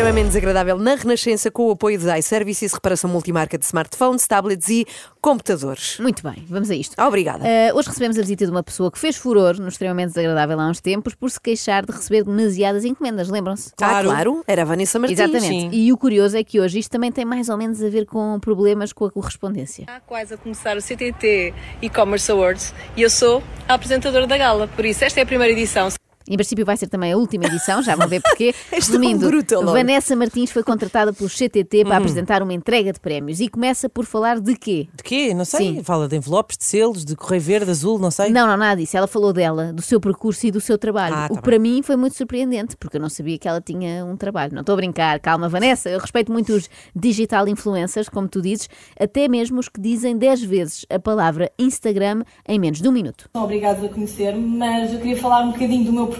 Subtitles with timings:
[0.00, 4.86] extremamente desagradável na Renascença com o apoio de iServices, reparação multimarca de smartphones, tablets e
[5.20, 5.98] computadores.
[6.00, 6.94] Muito bem, vamos a isto.
[6.96, 7.44] Ah, Obrigada.
[7.44, 10.68] Uh, hoje recebemos a visita de uma pessoa que fez furor no extremamente desagradável há
[10.68, 13.72] uns tempos por se queixar de receber demasiadas encomendas, lembram-se?
[13.78, 15.20] Ah, claro, era a Vanessa Martins.
[15.20, 15.46] Exatamente.
[15.46, 15.70] Sim.
[15.70, 18.40] E o curioso é que hoje isto também tem mais ou menos a ver com
[18.40, 19.82] problemas com a correspondência.
[19.82, 24.66] Está quase a começar o CTT E-Commerce Awards e eu sou a apresentadora da gala,
[24.66, 25.90] por isso esta é a primeira edição.
[26.30, 28.54] Em princípio vai ser também a última edição, já vão ver porquê.
[28.70, 29.72] Resumindo, bruta logo.
[29.72, 34.06] Vanessa Martins foi contratada pelo CTT para apresentar uma entrega de prémios e começa por
[34.06, 34.88] falar de quê?
[34.94, 35.34] De quê?
[35.34, 35.74] Não sei.
[35.74, 35.82] Sim.
[35.82, 38.30] Fala de envelopes, de selos, de correio verde, azul, não sei.
[38.30, 38.96] Não, não, nada disso.
[38.96, 41.16] Ela falou dela, do seu percurso e do seu trabalho.
[41.16, 43.60] Ah, o tá que para mim foi muito surpreendente, porque eu não sabia que ela
[43.60, 44.54] tinha um trabalho.
[44.54, 45.90] Não estou a brincar, calma, Vanessa.
[45.90, 50.42] Eu respeito muito os digital influencers, como tu dizes, até mesmo os que dizem 10
[50.44, 53.28] vezes a palavra Instagram em menos de um minuto.
[53.32, 56.19] São obrigados a conhecer-me, mas eu queria falar um bocadinho do meu percurso,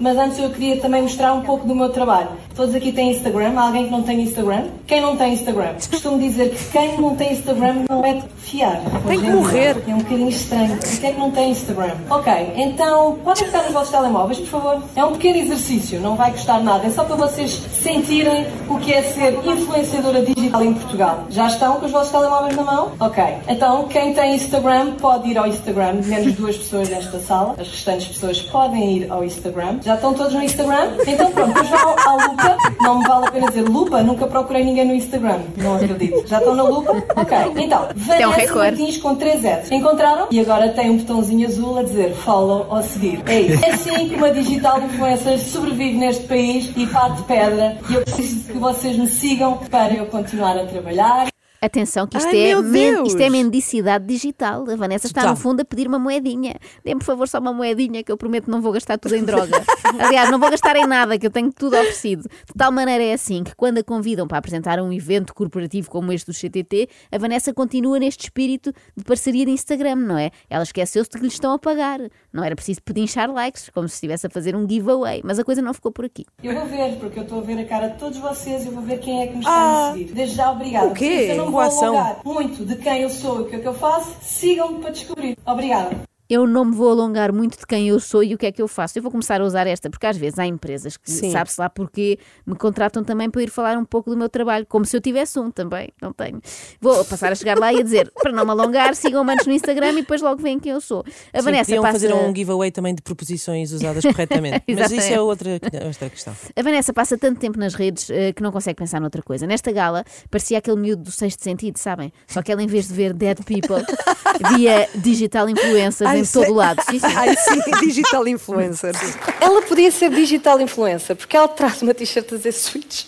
[0.00, 2.28] mas antes eu queria também mostrar um pouco do meu trabalho.
[2.54, 4.68] Todos aqui têm Instagram, há alguém que não tem Instagram?
[4.86, 5.74] Quem não tem Instagram?
[5.90, 8.80] Costumo dizer que quem não tem Instagram não é de fiar.
[9.06, 9.76] Tem que morrer.
[9.88, 10.78] É um bocadinho estranho.
[11.00, 11.94] Quem é que não tem Instagram?
[12.10, 14.82] Ok, então podem ficar nos vossos telemóveis, por favor?
[14.94, 16.86] É um pequeno exercício, não vai custar nada.
[16.86, 21.24] É só para vocês sentirem o que é ser influenciadora digital em Portugal.
[21.30, 22.92] Já estão com os vossos telemóveis na mão?
[23.00, 23.24] Ok.
[23.48, 27.54] Então, quem tem Instagram pode ir ao Instagram, menos duas pessoas nesta sala.
[27.58, 29.33] As restantes pessoas podem ir ao Instagram.
[29.82, 30.90] Já estão todos no Instagram?
[31.06, 32.56] Então pronto, vão à lupa.
[32.80, 35.40] Não me vale a pena dizer lupa, nunca procurei ninguém no Instagram.
[35.56, 36.26] Não acredito.
[36.26, 36.92] Já estão na lupa?
[37.16, 37.38] Ok.
[37.56, 38.78] Então, é Vanessa recorde.
[38.78, 39.74] Martins com 3 S.
[39.74, 40.26] Encontraram?
[40.30, 43.22] E agora tem um botãozinho azul a dizer follow ou seguir.
[43.26, 43.64] É isso.
[43.64, 47.78] É assim que uma digital influencer sobrevive neste país e parte pedra.
[47.88, 51.33] E eu preciso que vocês me sigam para eu continuar a trabalhar.
[51.64, 54.68] Atenção, que isto, Ai, é, men- isto é mendicidade digital.
[54.68, 55.34] A Vanessa está, Total.
[55.34, 56.54] no fundo, a pedir uma moedinha.
[56.84, 59.24] Dê-me, por favor, só uma moedinha, que eu prometo que não vou gastar tudo em
[59.24, 59.62] droga.
[59.98, 62.22] Aliás, não vou gastar em nada, que eu tenho tudo oferecido.
[62.28, 66.12] De tal maneira é assim que, quando a convidam para apresentar um evento corporativo como
[66.12, 70.30] este do CTT, a Vanessa continua neste espírito de parceria de Instagram, não é?
[70.50, 72.00] Ela esqueceu-se de que lhe estão a pagar.
[72.34, 75.22] Não era preciso pedinchar likes, como se estivesse a fazer um giveaway.
[75.24, 76.26] Mas a coisa não ficou por aqui.
[76.42, 78.72] Eu vou ver, porque eu estou a ver a cara de todos vocês e eu
[78.72, 80.12] vou ver quem é que me está a seguir.
[80.12, 80.86] Desde já, obrigada.
[80.86, 81.06] O quê?
[81.06, 83.58] Por isso Eu não vou alongar muito de quem eu sou e o que é
[83.60, 84.16] que eu faço.
[84.20, 85.38] Sigam-me para descobrir.
[85.46, 86.13] Obrigada.
[86.28, 88.62] Eu não me vou alongar muito de quem eu sou e o que é que
[88.62, 88.98] eu faço.
[88.98, 92.18] Eu vou começar a usar esta, porque às vezes há empresas que, sabe-se lá porque,
[92.46, 95.38] me contratam também para ir falar um pouco do meu trabalho, como se eu tivesse
[95.38, 96.40] um também, não tenho.
[96.80, 99.52] Vou passar a chegar lá e a dizer, para não me alongar, sigam-me antes no
[99.52, 101.04] Instagram e depois logo veem quem eu sou.
[101.32, 101.92] A Sim, Vanessa passa...
[101.92, 104.64] fazer um giveaway também de proposições usadas corretamente.
[104.74, 105.50] Mas isso é outra,
[105.86, 106.34] outra questão.
[106.56, 109.46] A Vanessa passa tanto tempo nas redes eh, que não consegue pensar noutra coisa.
[109.46, 112.12] Nesta gala parecia aquele miúdo do sexto sentido, sabem?
[112.26, 113.84] Só que ela, em vez de ver dead people,
[114.56, 116.44] via digital influencers Ai, em sei.
[116.44, 116.82] todo lado.
[116.82, 117.06] Sim, sim.
[117.16, 118.92] Ai, sim, digital influencer.
[119.40, 123.04] Ela podia ser digital influencer, porque ela traz uma t-shirt a dizer switch.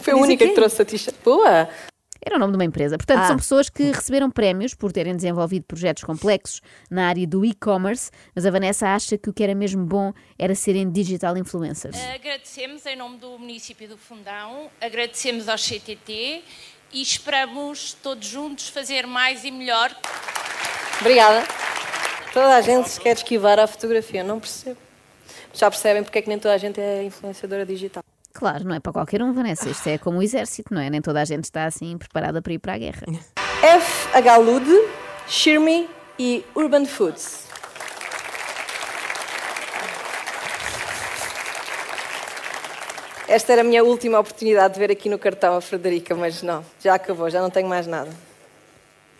[0.00, 1.16] Foi a Diz única que trouxe a t-shirt.
[1.24, 1.68] Boa!
[2.24, 2.96] Era o nome de uma empresa.
[2.96, 3.26] Portanto, Ah.
[3.26, 8.46] são pessoas que receberam prémios por terem desenvolvido projetos complexos na área do e-commerce, mas
[8.46, 11.96] a Vanessa acha que o que era mesmo bom era serem digital influencers.
[12.14, 16.44] Agradecemos em nome do município do Fundão, agradecemos ao CTT
[16.92, 19.92] e esperamos todos juntos fazer mais e melhor.
[21.00, 21.44] Obrigada.
[22.32, 24.78] Toda a gente se quer esquivar à fotografia, não percebo.
[25.52, 28.02] Já percebem porque é que nem toda a gente é influenciadora digital.
[28.32, 29.68] Claro, não é para qualquer um, Vanessa.
[29.68, 30.88] Isto é como o exército, não é?
[30.88, 33.06] Nem toda a gente está assim preparada para ir para a guerra.
[33.36, 34.88] FH Lude,
[35.28, 35.88] Shirme
[36.18, 37.42] e Urban Foods.
[43.28, 46.64] Esta era a minha última oportunidade de ver aqui no cartão a Frederica, mas não,
[46.82, 48.10] já acabou, já não tenho mais nada.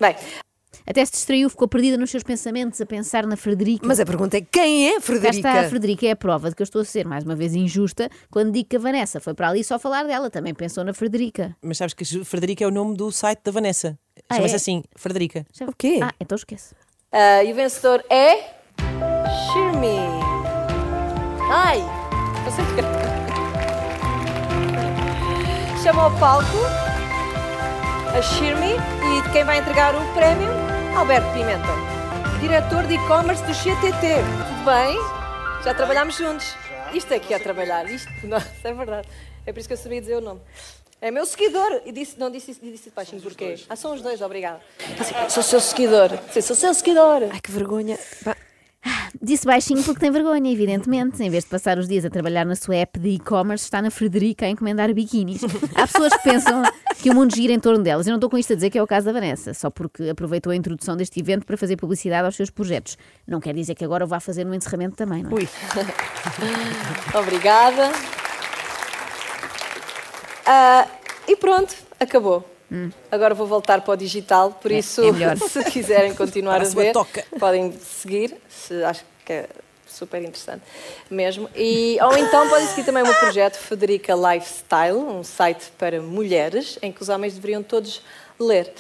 [0.00, 0.17] Bem,
[0.87, 3.87] Até se distraiu, ficou perdida nos seus pensamentos, a pensar na Frederica.
[3.87, 5.37] Mas a pergunta é quem é Frederica?
[5.37, 7.55] está a Frederica, é a prova de que eu estou a ser mais uma vez
[7.55, 10.93] injusta quando digo que a Vanessa foi para ali só falar dela, também pensou na
[10.93, 11.56] Frederica.
[11.62, 13.99] Mas sabes que Frederica é o nome do site da Vanessa.
[14.29, 14.56] Ah, Chama-se é?
[14.56, 15.46] assim, Frederica.
[15.67, 16.00] O quê?
[16.02, 16.75] Ah, então esquece.
[17.11, 18.62] Ah, e o vencedor é.
[19.52, 19.99] Shirmi.
[21.50, 21.78] Ai!
[22.44, 22.82] Eu sei que.
[25.82, 26.58] Chama ao palco
[28.17, 30.62] a Shirmi e quem vai entregar o prémio?
[30.96, 31.66] Alberto Pimenta,
[32.40, 34.16] diretor de e-commerce do GTT.
[34.48, 34.96] Tudo bem?
[35.64, 36.54] Já trabalhámos juntos.
[36.92, 37.88] Isto é que é trabalhar.
[37.90, 39.08] Isto, nossa, é verdade.
[39.46, 40.40] É por isso que eu sabia dizer o nome.
[41.00, 41.80] É meu seguidor.
[41.84, 43.56] E disse, não disse, isso- disse isso baixinho porquê?
[43.68, 44.60] Ah, são os dois, obrigada.
[44.96, 46.10] Disse, sou seu seguidor.
[46.28, 47.22] Disse, sou seu seguidor.
[47.32, 47.98] Ai, que vergonha.
[49.20, 51.23] Disse baixinho porque tem vergonha, evidentemente.
[51.23, 53.91] Em vez de passar os dias a trabalhar na sua app de e-commerce, está na
[53.91, 55.43] Frederica a encomendar biquínis.
[55.75, 56.62] Há pessoas que pensam
[57.00, 58.06] que o mundo gira em torno delas.
[58.06, 60.09] Eu não estou com isto a dizer que é o caso da Vanessa, só porque
[60.11, 62.97] aproveitou a introdução deste evento para fazer publicidade aos seus projetos.
[63.26, 65.35] Não quer dizer que agora o vá fazer no encerramento também, não é?
[65.35, 65.49] Ui.
[67.19, 67.91] Obrigada.
[70.47, 70.87] Ah,
[71.26, 72.51] e pronto, acabou.
[73.10, 77.24] Agora vou voltar para o digital, por isso, é se quiserem continuar a ver, toca.
[77.38, 79.48] podem seguir, se acho que é
[79.86, 80.62] super interessante
[81.10, 81.48] mesmo.
[81.54, 86.78] E, ou então podem seguir também o meu projeto Federica Lifestyle, um site para mulheres,
[86.80, 88.02] em que os homens deveriam todos
[88.38, 88.72] ler.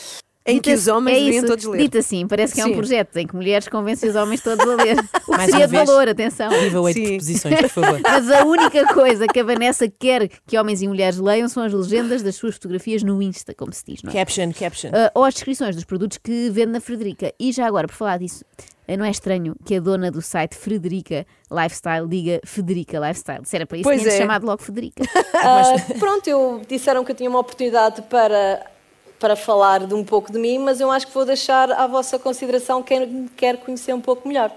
[0.44, 1.82] Em que os homens é isso, todos ler.
[1.82, 2.74] Dito assim, parece que é um Sim.
[2.74, 4.96] projeto em que mulheres convencem os homens todos a ler.
[5.22, 5.86] O que Mais seria uma de vez.
[5.88, 6.50] valor, atenção.
[6.50, 7.16] Viva oito Sim.
[7.16, 8.00] posições, por favor.
[8.02, 11.72] Mas a única coisa que a Vanessa quer que homens e mulheres leiam são as
[11.72, 14.14] legendas das suas fotografias no Insta, como se diz, não é?
[14.14, 14.90] Caption, caption.
[14.92, 17.32] Ah, ou as descrições dos produtos que vende na Frederica.
[17.38, 18.44] E já agora, por falar disso,
[18.88, 23.42] ah, não é estranho que a dona do site Frederica Lifestyle diga Federica Lifestyle.
[23.44, 24.18] Se era para isso, Pois tinha é.
[24.18, 25.04] chamado logo Federica.
[25.44, 28.64] Ah, pronto, eu disseram que eu tinha uma oportunidade para,
[29.22, 32.18] para falar de um pouco de mim, mas eu acho que vou deixar à vossa
[32.18, 34.50] consideração quem quer conhecer um pouco melhor.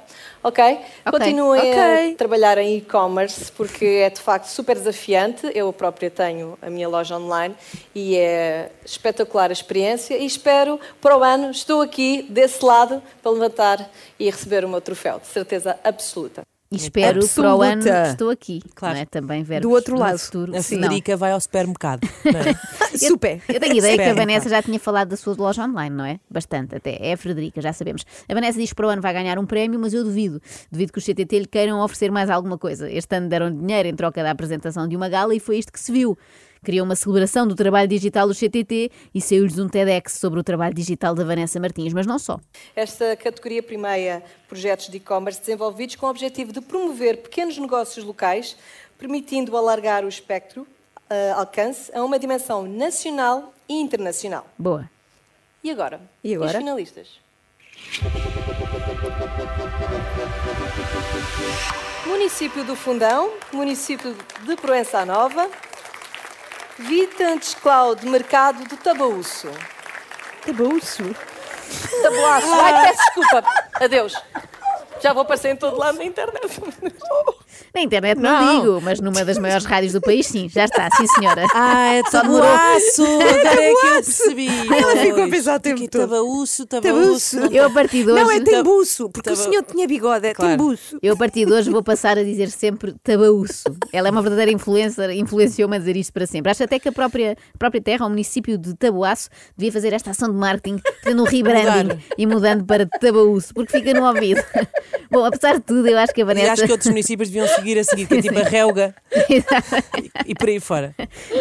[0.43, 0.79] Ok?
[1.11, 2.13] Continuem Ok.
[2.13, 5.51] a trabalhar em e-commerce porque é de facto super desafiante.
[5.53, 7.55] Eu própria tenho a minha loja online
[7.93, 13.31] e é espetacular a experiência e espero para o ano, estou aqui desse lado para
[13.31, 13.87] levantar
[14.19, 16.41] e receber o meu troféu, de certeza absoluta.
[16.71, 18.09] E espero para o ano Absoluta.
[18.09, 18.61] estou aqui.
[18.73, 18.95] Claro.
[18.95, 19.05] Não é?
[19.05, 20.17] Também verbos Do outro lado.
[20.17, 20.51] futuro.
[20.51, 20.63] A Não.
[20.63, 22.07] Frederica vai ao supermercado.
[22.25, 22.97] é?
[22.97, 23.41] Super.
[23.47, 26.19] Eu tenho ideia que a Vanessa já tinha falado da sua loja online, não é?
[26.29, 26.97] Bastante até.
[26.99, 28.03] É a Frederica, já sabemos.
[28.27, 30.41] A Vanessa diz que para o ano vai ganhar um prémio, mas eu duvido.
[30.71, 32.89] Duvido que os CTT lhe queiram oferecer mais alguma coisa.
[32.91, 35.79] Este ano deram dinheiro em troca da apresentação de uma gala e foi isto que
[35.79, 36.17] se viu.
[36.65, 40.73] Criou uma celebração do trabalho digital do CTT e saiu-lhes um TEDx sobre o trabalho
[40.73, 42.39] digital da Vanessa Martins, mas não só.
[42.75, 48.57] Esta categoria primeira, projetos de e-commerce desenvolvidos com o objetivo de promover pequenos negócios locais,
[48.97, 50.65] permitindo alargar o espectro,
[51.07, 54.47] eh, alcance, a uma dimensão nacional e internacional.
[54.57, 54.89] Boa.
[55.63, 56.01] E agora?
[56.23, 56.49] E agora?
[56.49, 57.07] os finalistas?
[62.07, 64.15] Município do Fundão, município
[64.47, 65.47] de Proença Nova,
[66.77, 69.49] Vitentes Cloud Mercado do Tabaúço.
[70.45, 71.03] Tabaúço.
[72.01, 72.53] Tabuaço.
[72.53, 73.43] Ai, peço desculpa.
[73.75, 74.13] Adeus.
[75.01, 76.61] Já vou aparecer em todo lado na internet.
[77.73, 78.59] Na internet não, Não.
[78.61, 80.47] digo, mas numa das maiores rádios do país, sim.
[80.49, 81.45] Já está, sim senhora.
[81.53, 83.03] Ah, é tabuaço!
[83.03, 84.47] Agora é que eu percebi.
[84.75, 86.01] Ela ficou a pensar o tempo todo.
[86.01, 87.37] Tabaúço, Tabaúço.
[87.51, 88.23] Eu a partir de hoje...
[88.23, 90.51] Não, é tembuço, porque o senhor tinha bigode, é Claro.
[90.57, 90.97] tembuço.
[91.01, 93.63] Eu, a partir de hoje, vou passar a dizer sempre tabaúço.
[93.93, 96.51] Ela é uma verdadeira influencer, influenciou-me a dizer isto para sempre.
[96.51, 100.11] Acho até que a própria, a própria terra, o município de Tabuaço, devia fazer esta
[100.11, 104.43] ação de marketing, fazendo um rebranding e mudando para Tabaúço, porque fica no ouvido.
[105.11, 106.51] Bom, apesar de tudo, eu acho que a E Vanessa.
[106.53, 108.95] acho que outros municípios deviam seguir a seguir, que é tipo a Relga
[109.29, 109.43] e,
[110.31, 110.95] e por aí fora.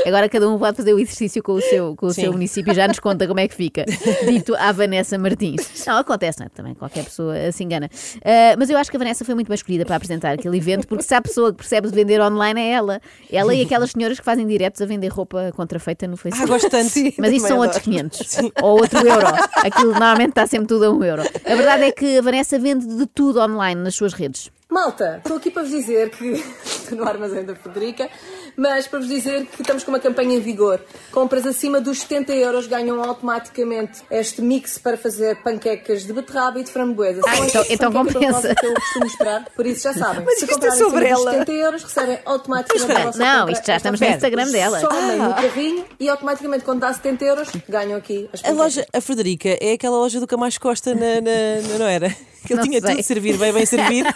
[0.06, 2.22] Agora cada um pode fazer o exercício com o seu, com o Sim.
[2.22, 3.84] seu município e já nos conta como é que fica.
[4.28, 5.84] Dito à Vanessa Martins.
[5.86, 6.48] Não, acontece, não é?
[6.50, 7.88] Também qualquer pessoa se engana.
[8.24, 10.86] Ah, mas eu acho que a Vanessa foi muito bem escolhida para apresentar aquele evento,
[10.86, 13.00] porque se há pessoa que percebe de vender online é ela.
[13.30, 16.48] Ela e aquelas senhoras que fazem diretos a vender roupa contrafeita no Ah, Facebook.
[16.50, 16.92] gosto tanto.
[17.18, 17.68] Mas isso são adoro.
[17.68, 19.26] outros 500 ou outro euro.
[19.64, 21.22] Aquilo normalmente está sempre tudo a um euro.
[21.22, 24.50] A verdade é que a Vanessa vende de tudo online nas suas redes.
[24.74, 26.32] Malta, estou aqui para vos dizer que
[26.66, 28.10] estou no armazém da Frederica,
[28.56, 30.80] mas para vos dizer que estamos com uma campanha em vigor.
[31.12, 36.64] Compras acima dos 70 euros ganham automaticamente este mix para fazer panquecas de beterraba e
[36.64, 37.20] de framboesa.
[37.24, 38.52] Ah, São então- então compensa.
[38.52, 40.24] que eu costumo esperar, por isso já sabem.
[40.24, 41.32] Mas Se isto é sobre acima dos ela.
[41.38, 44.26] 70 euros, recebem automaticamente a vossa Não, isto já esta estamos no oferta.
[44.26, 44.80] Instagram dela.
[44.80, 49.00] Somem no carrinho e automaticamente quando dá 70 euros ganham aqui as A loja, a
[49.00, 52.12] Frederica, é aquela loja do Camacho Costa, na, na- na- não era?
[52.46, 52.90] Que ele Não tinha sei.
[52.96, 54.08] tudo, servir bem, bem servido,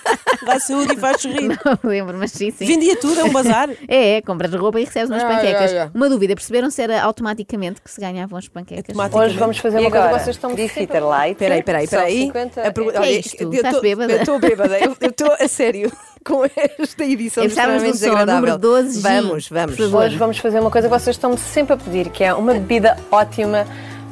[0.44, 1.48] dá saúde e faz sorrir.
[1.64, 2.66] Não lembro, mas sim, sim.
[2.66, 3.68] Vendia tudo, é um bazar.
[3.88, 5.72] É, é, compras roupa e recebes umas Ah, panquecas.
[5.72, 5.90] é, é.
[5.94, 8.94] Uma dúvida, perceberam se era automaticamente que se ganhavam as panquecas?
[8.98, 9.60] Automaticamente.
[9.62, 10.18] fazer E uma coisa agora?
[10.18, 11.38] que vocês estão Griffith Light.
[11.38, 12.18] Peraí, peraí, peraí.
[12.26, 13.42] 50 A pergunta- Que é olha, isto?
[13.42, 14.12] eu Estás tô- bêbada?
[14.12, 14.78] Eu estou bêbada.
[14.78, 15.90] Eu estou a sério
[16.24, 18.34] com esta edição de do extremamente som, desagradável.
[18.40, 19.08] número 12, G.
[19.08, 19.78] Vamos, vamos.
[19.80, 22.96] Hoje vamos fazer uma coisa que vocês estão sempre a pedir, que é uma bebida
[23.10, 23.66] ótima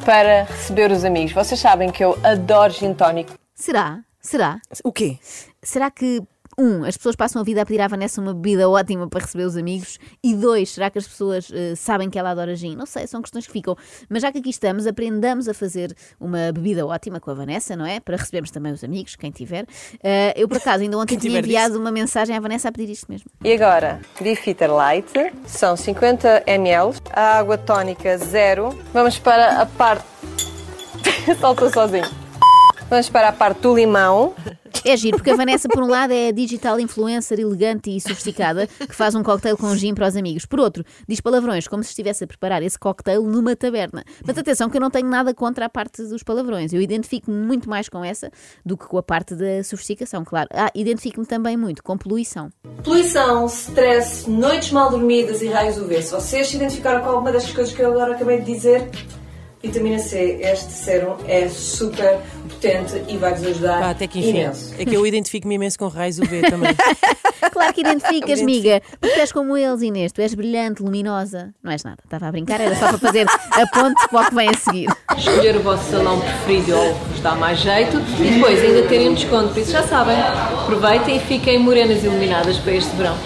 [0.05, 1.33] para receber os amigos.
[1.33, 3.33] Vocês sabem que eu adoro gin tónico.
[3.57, 4.05] Será?
[4.21, 4.61] Será?
[4.85, 5.19] O quê?
[5.63, 6.23] Será que,
[6.59, 9.45] um, as pessoas passam a vida a pedir à Vanessa uma bebida ótima para receber
[9.45, 9.99] os amigos?
[10.23, 12.77] E dois, será que as pessoas eh, sabem que ela adora gin?
[12.77, 13.75] Não sei, são questões que ficam.
[14.11, 17.87] Mas já que aqui estamos, aprendamos a fazer uma bebida ótima com a Vanessa, não
[17.87, 17.99] é?
[17.99, 19.65] Para recebermos também os amigos, quem tiver.
[20.03, 23.07] Eh, eu, por acaso, ainda ontem tinha enviado uma mensagem à Vanessa a pedir isto
[23.09, 23.31] mesmo.
[23.43, 25.09] E agora, Beefeater Light,
[25.47, 28.79] são 50 ml, a água tónica zero.
[28.93, 30.05] Vamos para a parte.
[31.41, 32.26] Saltou sozinho.
[32.89, 34.33] Vamos para a parte do limão.
[34.85, 38.69] É giro, porque a Vanessa, por um lado, é a digital influencer elegante e sofisticada
[38.69, 40.47] que faz um cocktail com gin para os amigos.
[40.47, 44.05] Por outro, diz palavrões como se estivesse a preparar esse cocktail numa taberna.
[44.25, 46.73] Mas atenção que eu não tenho nada contra a parte dos palavrões.
[46.73, 48.31] Eu identifico-me muito mais com essa
[48.65, 50.49] do que com a parte da sofisticação, claro.
[50.53, 52.51] Ah, identifico-me também muito com poluição.
[52.85, 56.03] Poluição, stress, noites mal dormidas e raios UV.
[56.03, 58.89] Se vocês se identificaram com alguma destas coisas que eu agora acabei de dizer,
[59.63, 64.31] vitamina C, este sérum é super potente e vai-vos ajudar Pá, até que enfim.
[64.31, 64.75] imenso.
[64.79, 66.75] É que eu identifico-me imenso com raios UV também.
[67.53, 68.83] Claro que identificas, miga.
[69.01, 70.13] Porque tu és como eles, Inês.
[70.13, 71.55] Tu és brilhante, luminosa.
[71.63, 71.99] Não és nada.
[72.05, 74.89] Estava a brincar, era só para fazer a ponte para o que vem a seguir.
[75.17, 78.83] Escolher o vosso salão preferido ou o que vos dá mais jeito e depois ainda
[78.89, 79.55] terem um desconto.
[79.55, 83.17] Por isso já sabem, aproveitem e fiquem morenas e iluminadas para este verão.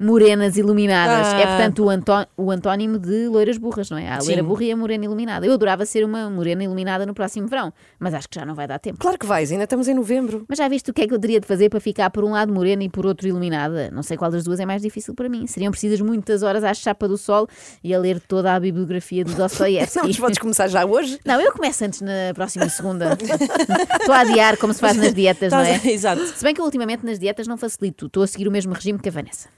[0.00, 1.28] Morenas iluminadas.
[1.34, 1.40] Ah.
[1.40, 4.08] É, portanto, o, antó- o antónimo de loiras burras, não é?
[4.08, 4.48] Há a loira Sim.
[4.48, 5.44] burra e a morena iluminada.
[5.46, 8.66] Eu adorava ser uma morena iluminada no próximo verão, mas acho que já não vai
[8.66, 8.98] dar tempo.
[8.98, 10.44] Claro que vais, ainda estamos em novembro.
[10.48, 12.30] Mas já viste o que é que eu teria de fazer para ficar por um
[12.32, 13.90] lado morena e por outro iluminada?
[13.92, 15.46] Não sei qual das duas é mais difícil para mim.
[15.46, 17.46] Seriam precisas muitas horas à chapa do sol
[17.84, 20.00] e a ler toda a bibliografia do Não, Dostoiévski.
[20.06, 21.18] mas podes começar já hoje?
[21.26, 23.16] Não, eu começo antes na próxima segunda.
[24.00, 25.80] Estou a adiar como se faz nas dietas, não é?
[25.90, 26.24] Exato.
[26.26, 28.06] Se bem que eu ultimamente nas dietas não facilito.
[28.06, 29.48] Estou a seguir o mesmo regime que a Vanessa.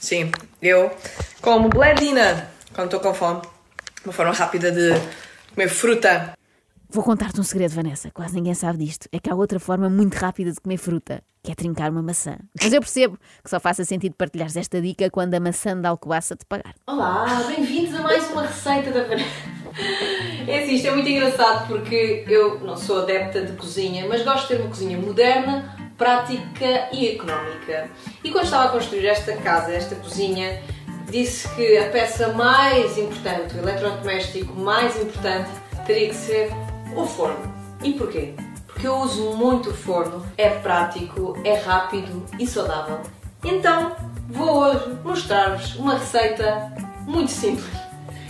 [0.00, 0.90] Sim, eu
[1.40, 3.42] como bledina quando estou com fome.
[4.04, 4.90] Uma forma rápida de
[5.54, 6.34] comer fruta.
[6.88, 8.10] Vou contar-te um segredo, Vanessa.
[8.12, 9.08] Quase ninguém sabe disto.
[9.10, 12.36] É que há outra forma muito rápida de comer fruta, que é trincar uma maçã.
[12.62, 16.36] Mas eu percebo que só faça sentido partilhares esta dica quando a maçã da alcobaça
[16.36, 16.74] te pagar.
[16.86, 19.56] Olá, bem-vindos a mais uma receita da Vanessa.
[20.46, 24.42] É assim, isto é muito engraçado porque eu não sou adepta de cozinha, mas gosto
[24.42, 27.90] de ter uma cozinha moderna, prática e económica.
[28.22, 30.62] E quando estava a construir esta casa, esta cozinha,
[31.10, 35.50] disse que a peça mais importante, o eletrodoméstico mais importante,
[35.86, 36.50] teria que ser
[36.94, 37.54] o forno.
[37.82, 38.34] E porquê?
[38.66, 43.00] Porque eu uso muito o forno, é prático, é rápido e saudável.
[43.44, 43.96] Então,
[44.28, 46.72] vou hoje mostrar-vos uma receita
[47.06, 47.70] muito simples,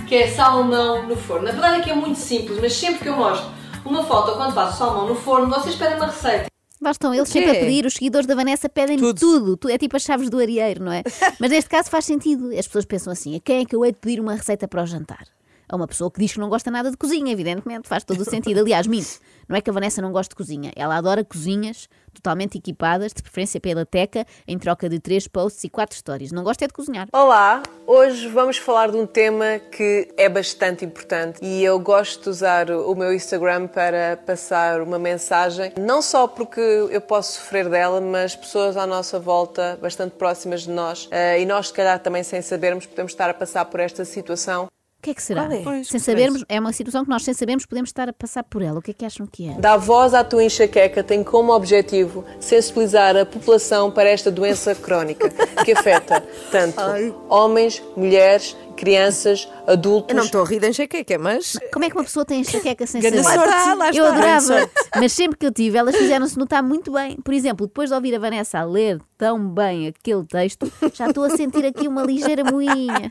[0.07, 1.47] que é salmão no forno.
[1.47, 3.51] Na verdade é que é muito simples, mas sempre que eu mostro
[3.85, 6.56] uma foto quando faço salmão no forno, vocês pedem uma receita.
[6.81, 9.19] Lá estão eles sempre a pedir, os seguidores da Vanessa pedem tudo.
[9.19, 9.57] Tudo.
[9.57, 9.71] tudo.
[9.71, 11.03] É tipo as chaves do areeiro, não é?
[11.41, 12.51] Mas neste caso faz sentido.
[12.57, 14.83] As pessoas pensam assim: a quem é que eu hei de pedir uma receita para
[14.83, 15.27] o jantar?
[15.69, 18.25] A uma pessoa que diz que não gosta nada de cozinha, evidentemente, faz todo o
[18.25, 18.61] sentido.
[18.61, 19.19] Aliás, minto,
[19.49, 23.23] não é que a Vanessa não goste de cozinha, ela adora cozinhas totalmente equipadas, de
[23.23, 26.33] preferência pela teca, em troca de três posts e quatro stories.
[26.33, 27.09] Não gosta é de cozinhar.
[27.13, 32.29] Olá, hoje vamos falar de um tema que é bastante importante e eu gosto de
[32.31, 38.01] usar o meu Instagram para passar uma mensagem, não só porque eu posso sofrer dela,
[38.01, 42.23] mas pessoas à nossa volta, bastante próximas de nós, eh, e nós, se calhar, também
[42.23, 44.69] sem sabermos, podemos estar a passar por esta situação.
[45.07, 45.45] O que é que será?
[45.45, 45.63] É?
[45.63, 46.05] Pois, sem parece.
[46.05, 48.81] sabermos, é uma situação que nós, sem sabermos, podemos estar a passar por ela.
[48.81, 49.53] O que é que acham que é?
[49.53, 55.31] Dar voz à tua enxaqueca tem como objetivo sensibilizar a população para esta doença crónica
[55.65, 56.21] que afeta
[56.51, 56.81] tanto
[57.29, 60.11] homens, mulheres, crianças, adultos.
[60.11, 62.85] Eu não estou a rir de enxaqueca, mas Como é que uma pessoa tem enxaqueca
[62.85, 63.37] sem Grande saber?
[63.39, 63.51] sorte.
[63.53, 64.09] Lá está, lá Eu está.
[64.09, 67.17] adorava, mas sempre que eu tive, elas fizeram-se notar muito bem.
[67.23, 71.23] Por exemplo, depois de ouvir a Vanessa a ler tão bem aquele texto, já estou
[71.23, 73.09] a sentir aqui uma ligeira moinha.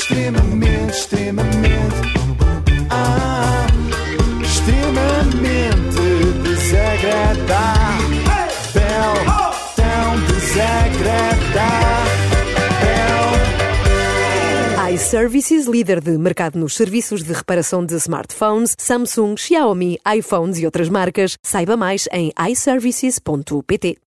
[0.00, 1.94] Extremamente, extremamente,
[2.88, 3.66] ah,
[4.42, 6.00] extremamente
[6.42, 8.00] desagradável,
[9.76, 12.00] tão desagradável.
[14.92, 20.88] iServices, líder de mercado nos serviços de reparação de smartphones, Samsung, Xiaomi, iPhones e outras
[20.88, 21.36] marcas.
[21.42, 24.00] Saiba mais em iServices.pt.